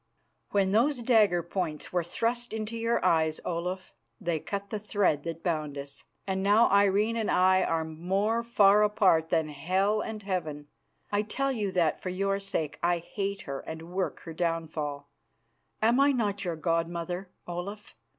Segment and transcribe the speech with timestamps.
[0.49, 5.43] "When those dagger points were thrust into your eyes, Olaf, they cut the thread that
[5.43, 10.69] bound us, and now Irene and I are more far apart than hell and heaven.
[11.11, 15.07] I tell you that for your sake I hate her and work her downfall.
[15.83, 17.95] Am I not your god mother, Olaf?"